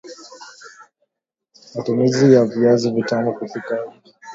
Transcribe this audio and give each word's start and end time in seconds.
Matumizi 1.75 2.33
ya 2.33 2.45
Viazi 2.45 2.91
Vitamu 2.91 3.33
kupikia 3.33 3.85
uji 3.85 4.13